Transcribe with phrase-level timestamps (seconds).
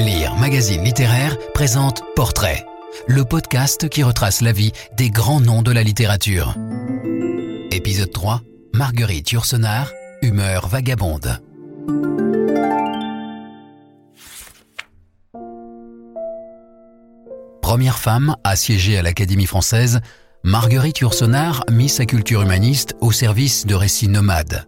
[0.00, 2.64] Lire Magazine littéraire présente Portrait,
[3.06, 6.54] le podcast qui retrace la vie des grands noms de la littérature.
[7.70, 8.40] Épisode 3,
[8.72, 9.92] Marguerite Yourcenar,
[10.22, 11.42] humeur vagabonde.
[17.60, 20.00] Première femme à siéger à l'Académie française,
[20.44, 24.66] Marguerite Yourcenar mit sa culture humaniste au service de récits nomades.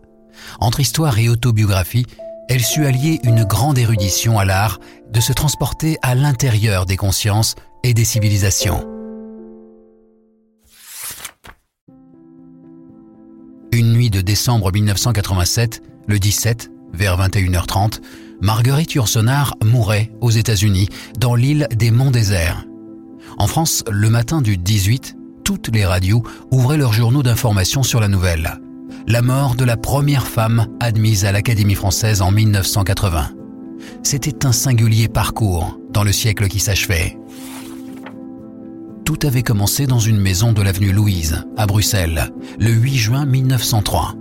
[0.60, 2.06] Entre histoire et autobiographie,
[2.48, 4.78] elle sut allier une grande érudition à l'art
[5.10, 8.86] de se transporter à l'intérieur des consciences et des civilisations.
[13.72, 18.00] Une nuit de décembre 1987, le 17, vers 21h30,
[18.42, 20.88] Marguerite Yourcenar mourait aux États-Unis,
[21.18, 22.66] dans l'île des Monts Déserts.
[23.38, 28.08] En France, le matin du 18, toutes les radios ouvraient leurs journaux d'information sur la
[28.08, 28.60] nouvelle
[29.06, 33.30] la mort de la première femme admise à l'Académie française en 1980.
[34.02, 37.18] C'était un singulier parcours dans le siècle qui s'achevait.
[39.04, 44.14] Tout avait commencé dans une maison de l'avenue Louise, à Bruxelles, le 8 juin 1903.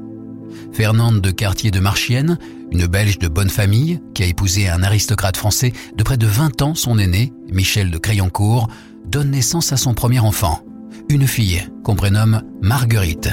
[0.74, 2.38] Fernande de Cartier de Marchienne,
[2.72, 6.62] une Belge de bonne famille qui a épousé un aristocrate français de près de 20
[6.62, 8.70] ans, son aîné, Michel de Crayoncourt,
[9.06, 10.62] donne naissance à son premier enfant,
[11.10, 13.30] une fille qu'on prénomme Marguerite.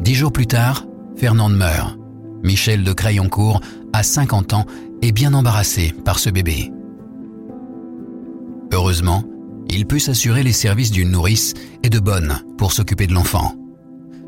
[0.00, 1.98] Dix jours plus tard, Fernande meurt.
[2.42, 3.60] Michel de Crayoncourt
[3.92, 4.66] a 50 ans
[5.00, 6.72] et bien embarrassé par ce bébé.
[8.72, 9.24] Heureusement,
[9.68, 13.54] il peut s'assurer les services d'une nourrice et de bonne pour s'occuper de l'enfant.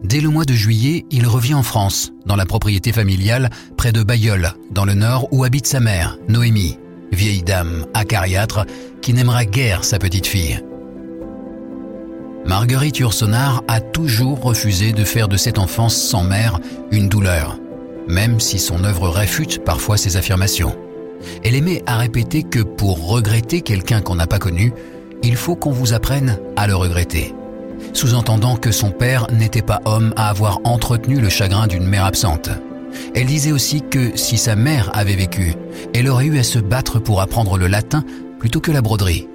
[0.05, 4.03] Dès le mois de juillet, il revient en France, dans la propriété familiale près de
[4.03, 6.79] Bayeul, dans le nord où habite sa mère, Noémie,
[7.11, 8.67] vieille dame acariâtre
[9.01, 10.61] qui n'aimera guère sa petite fille.
[12.47, 17.59] Marguerite Yourcenar a toujours refusé de faire de cette enfance sans mère une douleur,
[18.07, 20.77] même si son œuvre réfute parfois ses affirmations.
[21.43, 24.75] Elle aimait à répéter que pour regretter quelqu'un qu'on n'a pas connu,
[25.23, 27.35] il faut qu'on vous apprenne à le regretter.
[27.95, 32.51] Sous-entendant que son père n'était pas homme à avoir entretenu le chagrin d'une mère absente.
[33.15, 35.55] Elle disait aussi que si sa mère avait vécu,
[35.95, 38.05] elle aurait eu à se battre pour apprendre le latin
[38.39, 39.29] plutôt que la broderie.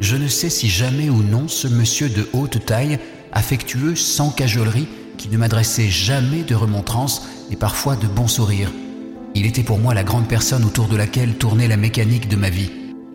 [0.00, 2.98] Je ne sais si jamais ou non ce monsieur de haute taille,
[3.32, 8.72] affectueux, sans cajolerie, qui ne m'adressait jamais de remontrances et parfois de bons sourires.
[9.34, 12.50] Il était pour moi la grande personne autour de laquelle tournait la mécanique de ma
[12.50, 12.70] vie,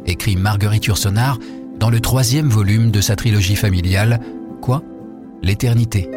[0.05, 1.39] écrit Marguerite Yourcenar
[1.79, 4.19] dans le troisième volume de sa trilogie familiale,
[4.63, 4.81] Quoi?
[5.41, 6.09] L'éternité.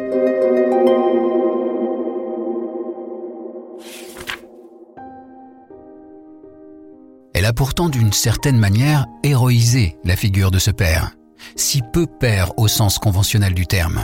[7.47, 11.11] A pourtant d'une certaine manière héroïsé la figure de ce père,
[11.55, 14.03] si peu père au sens conventionnel du terme.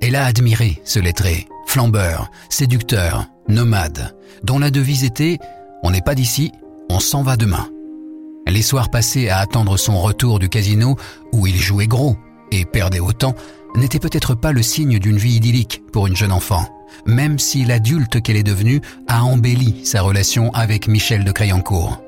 [0.00, 5.34] Elle a admiré ce lettré, flambeur, séducteur, nomade, dont la devise était⁇
[5.82, 6.52] On n'est pas d'ici,
[6.88, 7.68] on s'en va demain⁇
[8.52, 10.96] Les soirs passés à attendre son retour du casino,
[11.32, 12.16] où il jouait gros
[12.52, 13.34] et perdait autant,
[13.74, 16.64] n'étaient peut-être pas le signe d'une vie idyllique pour une jeune enfant,
[17.06, 22.00] même si l'adulte qu'elle est devenue a embelli sa relation avec Michel de Crayoncourt.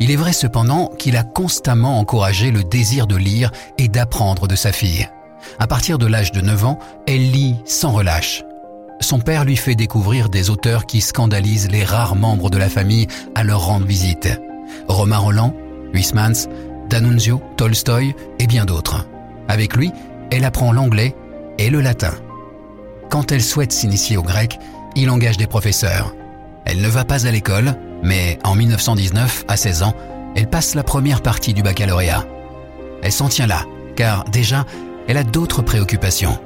[0.00, 4.56] Il est vrai cependant qu'il a constamment encouragé le désir de lire et d'apprendre de
[4.56, 5.08] sa fille.
[5.58, 8.42] À partir de l'âge de 9 ans, elle lit sans relâche.
[9.00, 13.06] Son père lui fait découvrir des auteurs qui scandalisent les rares membres de la famille
[13.34, 14.28] à leur rendre visite.
[14.88, 15.54] Romain Roland,
[15.92, 16.48] Huysmans,
[16.88, 19.06] D'Annunzio, Tolstoï et bien d'autres.
[19.48, 19.92] Avec lui,
[20.30, 21.14] elle apprend l'anglais
[21.58, 22.14] et le latin.
[23.10, 24.58] Quand elle souhaite s'initier au grec,
[24.94, 26.14] il engage des professeurs.
[26.66, 29.94] Elle ne va pas à l'école, mais en 1919, à 16 ans,
[30.34, 32.26] elle passe la première partie du baccalauréat.
[33.02, 34.66] Elle s'en tient là, car déjà,
[35.06, 36.38] elle a d'autres préoccupations.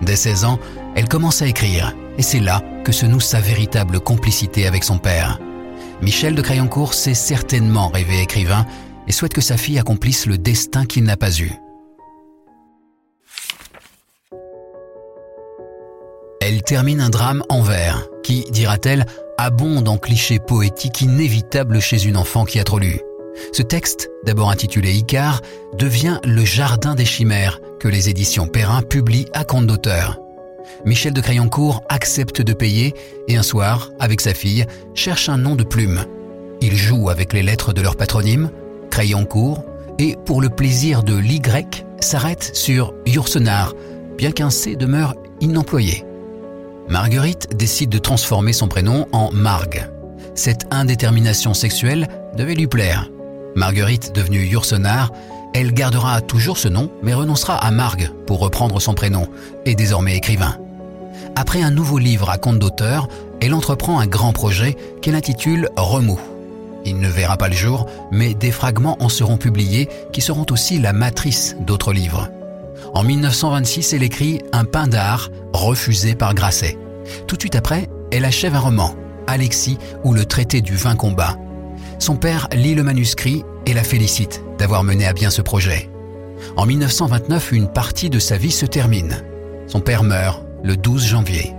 [0.00, 0.58] Dès 16 ans,
[0.96, 4.98] elle commence à écrire, et c'est là que se noue sa véritable complicité avec son
[4.98, 5.38] père.
[6.00, 8.66] Michel de Crayoncourt s'est certainement rêvé écrivain
[9.06, 11.52] et souhaite que sa fille accomplisse le destin qu'il n'a pas eu.
[16.40, 19.06] Elle termine un drame en vers, qui, dira-t-elle,
[19.42, 23.00] abonde en clichés poétiques inévitables chez une enfant qui a trop lu.
[23.52, 25.40] Ce texte, d'abord intitulé Icar,
[25.76, 30.20] devient Le Jardin des Chimères que les éditions Perrin publient à compte d'auteur.
[30.84, 32.94] Michel de Crayoncourt accepte de payer
[33.26, 34.64] et un soir, avec sa fille,
[34.94, 36.04] cherche un nom de plume.
[36.60, 38.48] Il joue avec les lettres de leur patronyme,
[38.90, 39.64] Crayoncourt,
[39.98, 41.42] et pour le plaisir de l'Y,
[42.00, 43.74] s'arrête sur Yourcenar,
[44.16, 46.04] bien qu'un C demeure inemployé.
[46.92, 49.88] Marguerite décide de transformer son prénom en Margue.
[50.34, 52.06] Cette indétermination sexuelle
[52.36, 53.08] devait lui plaire.
[53.56, 55.10] Marguerite, devenue Yourcenar,
[55.54, 59.26] elle gardera toujours ce nom, mais renoncera à Margue pour reprendre son prénom,
[59.64, 60.58] et désormais écrivain.
[61.34, 63.08] Après un nouveau livre à compte d'auteur,
[63.40, 66.20] elle entreprend un grand projet qu'elle intitule Remous.
[66.84, 70.78] Il ne verra pas le jour, mais des fragments en seront publiés qui seront aussi
[70.78, 72.28] la matrice d'autres livres.
[72.92, 76.76] En 1926, elle écrit Un pain d'art refusé par Grasset.
[77.26, 78.94] Tout de suite après, elle achève un roman,
[79.26, 81.36] Alexis ou le traité du vin combat.
[81.98, 85.88] Son père lit le manuscrit et la félicite d'avoir mené à bien ce projet.
[86.56, 89.22] En 1929, une partie de sa vie se termine.
[89.66, 91.54] Son père meurt le 12 janvier.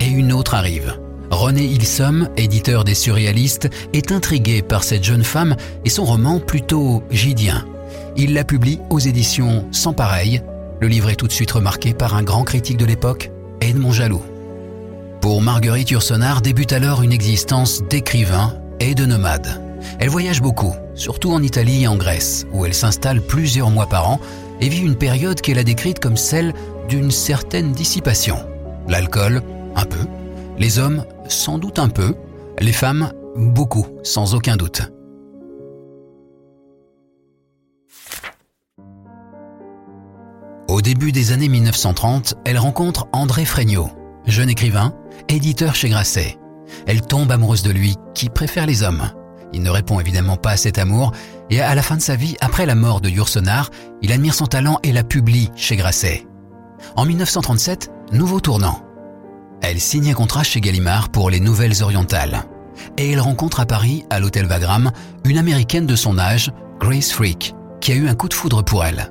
[0.00, 0.98] Et une autre arrive.
[1.30, 7.02] René Ilsom, éditeur des surréalistes, est intrigué par cette jeune femme et son roman plutôt
[7.10, 7.66] gidien.
[8.16, 10.42] Il la publie aux éditions Sans Pareil.
[10.80, 13.30] Le livre est tout de suite remarqué par un grand critique de l'époque,
[13.60, 14.22] Edmond Jaloux.
[15.26, 19.60] Pour Marguerite Yourcenar débute alors une existence d'écrivain et de nomade.
[19.98, 24.08] Elle voyage beaucoup, surtout en Italie et en Grèce, où elle s'installe plusieurs mois par
[24.08, 24.20] an
[24.60, 26.54] et vit une période qu'elle a décrite comme celle
[26.88, 28.36] d'une certaine dissipation.
[28.86, 29.42] L'alcool,
[29.74, 30.06] un peu.
[30.58, 32.14] Les hommes, sans doute un peu.
[32.60, 34.82] Les femmes, beaucoup, sans aucun doute.
[40.68, 43.90] Au début des années 1930, elle rencontre André Fregnaud,
[44.26, 44.94] jeune écrivain,
[45.28, 46.38] éditeur chez Grasset.
[46.86, 49.10] Elle tombe amoureuse de lui, qui préfère les hommes.
[49.52, 51.12] Il ne répond évidemment pas à cet amour,
[51.50, 53.70] et à la fin de sa vie, après la mort de Yourcenar,
[54.02, 56.26] il admire son talent et la publie chez Grasset.
[56.96, 58.82] En 1937, nouveau tournant.
[59.62, 62.44] Elle signe un contrat chez Gallimard pour les Nouvelles Orientales.
[62.98, 64.90] Et elle rencontre à Paris, à l'hôtel Wagram,
[65.24, 68.84] une américaine de son âge, Grace Freak, qui a eu un coup de foudre pour
[68.84, 69.10] elle.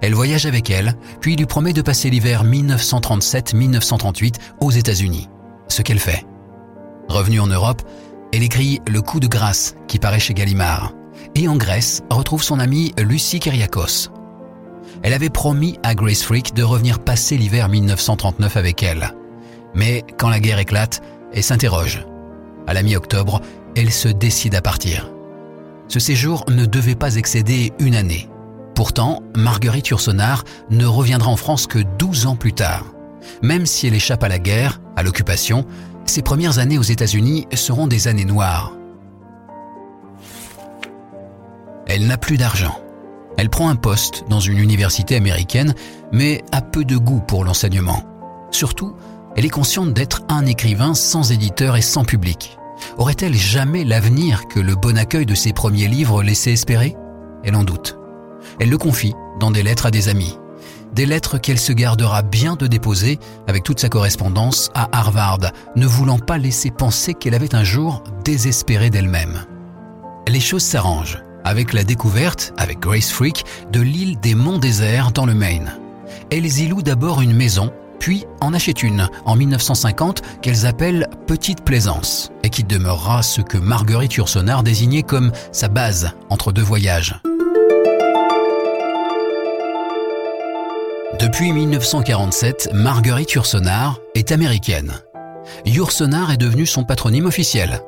[0.00, 5.28] Elle voyage avec elle, puis lui promet de passer l'hiver 1937-1938 aux États-Unis.
[5.70, 6.26] Ce qu'elle fait.
[7.08, 7.82] Revenue en Europe,
[8.32, 10.92] elle écrit Le coup de grâce qui paraît chez Gallimard.
[11.36, 14.10] Et en Grèce, retrouve son amie Lucie Kyriakos.
[15.04, 19.14] Elle avait promis à Grace Freak de revenir passer l'hiver 1939 avec elle.
[19.74, 21.02] Mais quand la guerre éclate,
[21.32, 22.04] elle s'interroge.
[22.66, 23.40] À la mi-octobre,
[23.76, 25.08] elle se décide à partir.
[25.86, 28.28] Ce séjour ne devait pas excéder une année.
[28.74, 32.86] Pourtant, Marguerite Yourcenar ne reviendra en France que 12 ans plus tard.
[33.42, 35.64] Même si elle échappe à la guerre, à l'occupation,
[36.04, 38.74] ses premières années aux États-Unis seront des années noires.
[41.86, 42.78] Elle n'a plus d'argent.
[43.38, 45.74] Elle prend un poste dans une université américaine,
[46.12, 48.04] mais a peu de goût pour l'enseignement.
[48.50, 48.94] Surtout,
[49.36, 52.58] elle est consciente d'être un écrivain sans éditeur et sans public.
[52.98, 56.94] Aurait-elle jamais l'avenir que le bon accueil de ses premiers livres laissait espérer?
[57.42, 57.96] Elle en doute.
[58.58, 60.39] Elle le confie dans des lettres à des amis.
[60.94, 65.86] Des lettres qu'elle se gardera bien de déposer avec toute sa correspondance à Harvard, ne
[65.86, 69.44] voulant pas laisser penser qu'elle avait un jour désespéré d'elle-même.
[70.28, 75.26] Les choses s'arrangent avec la découverte, avec Grace Freak, de l'île des Monts Déserts dans
[75.26, 75.72] le Maine.
[76.30, 81.64] Elles y louent d'abord une maison, puis en achètent une en 1950 qu'elles appellent Petite
[81.64, 87.20] Plaisance, et qui demeurera ce que Marguerite Yourcenar désignait comme sa base entre deux voyages.
[91.20, 94.94] Depuis 1947, Marguerite Yourcenar est américaine.
[95.66, 97.82] Yourcenar est devenu son patronyme officiel.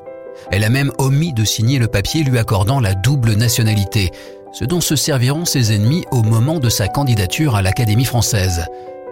[0.51, 4.11] Elle a même omis de signer le papier lui accordant la double nationalité,
[4.51, 8.65] ce dont se serviront ses ennemis au moment de sa candidature à l'Académie française.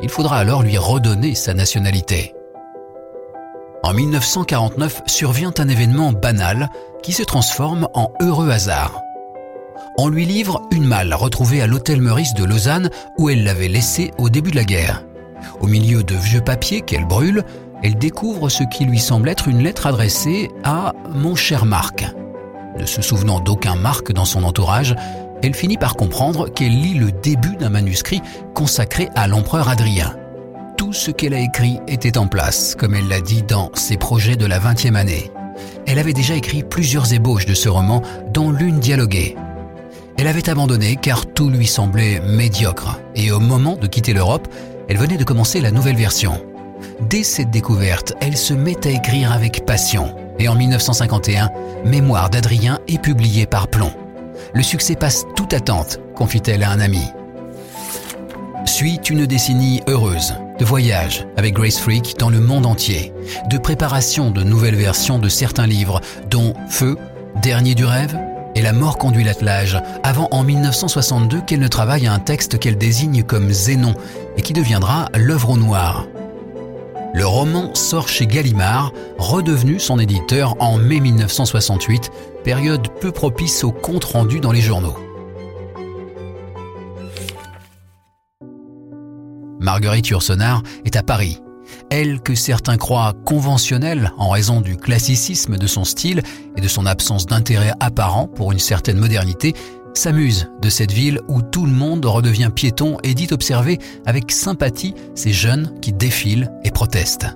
[0.04, 2.36] Il faudra alors lui redonner sa nationalité.
[3.82, 6.70] En 1949 survient un événement banal
[7.02, 9.02] qui se transforme en heureux hasard.
[9.98, 14.12] On lui livre une malle retrouvée à l'hôtel Meurice de Lausanne où elle l'avait laissée
[14.18, 15.04] au début de la guerre.
[15.60, 17.44] Au milieu de vieux papiers qu'elle brûle,
[17.84, 22.06] elle découvre ce qui lui semble être une lettre adressée à mon cher Marc.
[22.80, 24.96] Ne se souvenant d'aucun Marc dans son entourage,
[25.44, 28.22] elle finit par comprendre qu'elle lit le début d'un manuscrit
[28.54, 30.16] consacré à l'empereur Adrien.
[30.78, 34.36] Tout ce qu'elle a écrit était en place, comme elle l'a dit dans ses projets
[34.36, 35.32] de la 20e année.
[35.86, 38.02] Elle avait déjà écrit plusieurs ébauches de ce roman,
[38.34, 39.36] dont l'une dialoguée.
[40.22, 44.48] Elle avait abandonné car tout lui semblait médiocre, et au moment de quitter l'Europe,
[44.88, 46.40] elle venait de commencer la nouvelle version.
[47.10, 50.16] Dès cette découverte, elle se met à écrire avec passion.
[50.38, 51.50] Et en 1951,
[51.86, 53.94] Mémoire d'Adrien est publié par Plomb.
[54.54, 57.02] Le succès passe toute attente, confie-t-elle à un ami.
[58.66, 63.12] Suit une décennie heureuse, de voyages avec Grace Freak dans le monde entier,
[63.50, 66.00] de préparation de nouvelles versions de certains livres,
[66.30, 66.96] dont Feu,
[67.42, 68.16] Dernier du rêve
[68.62, 73.24] La mort conduit l'attelage, avant en 1962 qu'elle ne travaille à un texte qu'elle désigne
[73.24, 73.96] comme Zénon
[74.38, 76.06] et qui deviendra L'œuvre au noir.
[77.16, 82.12] Le roman sort chez Gallimard, redevenu son éditeur en mai 1968,
[82.44, 84.96] période peu propice aux comptes rendus dans les journaux.
[89.60, 91.40] Marguerite Yourcenar est à Paris.
[91.92, 96.24] Elle que certains croient conventionnelle en raison du classicisme de son style
[96.56, 99.54] et de son absence d'intérêt apparent pour une certaine modernité,
[99.94, 104.96] s'amuse de cette ville où tout le monde redevient piéton et dit observer avec sympathie
[105.16, 107.28] ces jeunes qui défilent et protestent.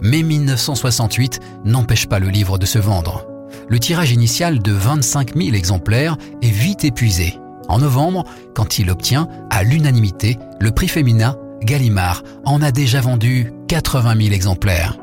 [0.00, 3.26] Mais 1968 n'empêche pas le livre de se vendre.
[3.68, 7.36] Le tirage initial de 25 000 exemplaires est vite épuisé.
[7.68, 13.52] En novembre, quand il obtient, à l'unanimité, le prix féminin Gallimard en a déjà vendu
[13.70, 14.96] 80 000 exemplaires.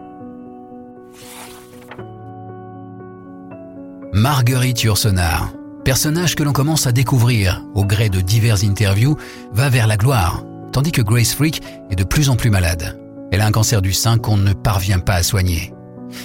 [4.11, 5.53] Marguerite Yourcenar,
[5.85, 9.15] personnage que l'on commence à découvrir au gré de diverses interviews,
[9.53, 10.43] va vers la gloire,
[10.73, 12.99] tandis que Grace Freak est de plus en plus malade.
[13.31, 15.73] Elle a un cancer du sein qu'on ne parvient pas à soigner.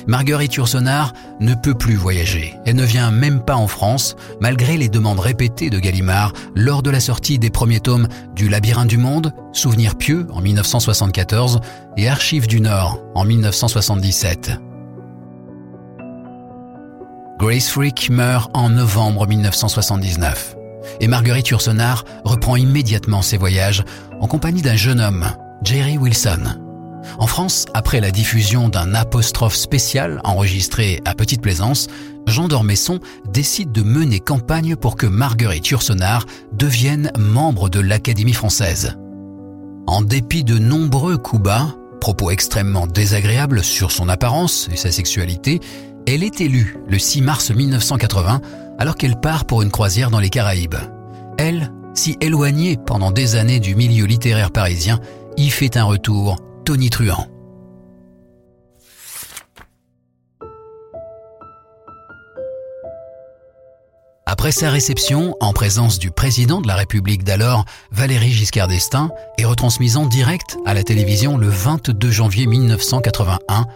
[0.06, 2.54] Marguerite Yourcenar ne peut plus voyager.
[2.64, 6.90] Elle ne vient même pas en France, malgré les demandes répétées de Gallimard lors de
[6.90, 11.60] la sortie des premiers tomes du Labyrinthe du Monde, Souvenirs pieux en 1974
[11.96, 14.52] et Archives du Nord en 1977.
[17.38, 20.56] Grace Freak meurt en novembre 1979
[21.00, 23.84] et Marguerite Yourcenar reprend immédiatement ses voyages
[24.20, 25.26] en compagnie d'un jeune homme,
[25.62, 26.61] Jerry Wilson.
[27.18, 31.88] En France, après la diffusion d'un apostrophe spécial enregistré à Petite Plaisance,
[32.26, 38.96] Jean d'Ormesson décide de mener campagne pour que Marguerite Yourcenar devienne membre de l'Académie française.
[39.86, 45.60] En dépit de nombreux coups bas, propos extrêmement désagréables sur son apparence et sa sexualité,
[46.06, 48.40] elle est élue le 6 mars 1980
[48.78, 50.76] alors qu'elle part pour une croisière dans les Caraïbes.
[51.38, 54.98] Elle, si éloignée pendant des années du milieu littéraire parisien,
[55.36, 57.26] y fait un retour Tony Truant.
[64.26, 69.44] Après sa réception, en présence du président de la République d'alors, Valéry Giscard d'Estaing, et
[69.44, 73.66] retransmise en direct à la télévision le 22 janvier 1981,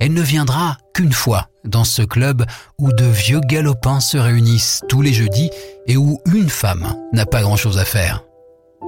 [0.00, 2.44] elle ne viendra qu'une fois dans ce club
[2.78, 5.50] où de vieux galopins se réunissent tous les jeudis
[5.86, 8.24] et où une femme n'a pas grand-chose à faire.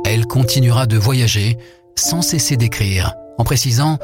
[0.06, 1.59] Elle continuera de voyager
[1.97, 3.94] sans cesser d'écrire en précisant⁇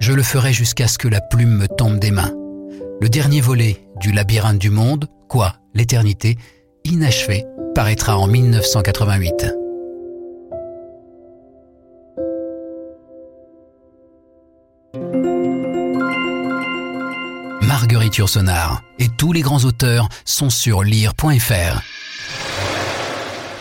[0.00, 2.30] Je le ferai jusqu'à ce que la plume me tombe des mains⁇
[3.00, 6.36] Le dernier volet du labyrinthe du monde, quoi, l'éternité,
[6.84, 7.44] inachevé,
[7.74, 9.54] paraîtra en 1988.
[17.62, 21.82] Marguerite Yourcenar et tous les grands auteurs sont sur lire.fr.